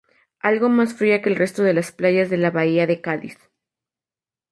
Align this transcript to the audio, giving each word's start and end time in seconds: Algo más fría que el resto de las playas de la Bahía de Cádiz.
Algo 0.39 0.67
más 0.67 0.95
fría 0.95 1.21
que 1.21 1.29
el 1.29 1.35
resto 1.35 1.61
de 1.61 1.75
las 1.75 1.91
playas 1.91 2.31
de 2.31 2.37
la 2.37 2.49
Bahía 2.49 2.87
de 2.87 3.01
Cádiz. 3.01 3.37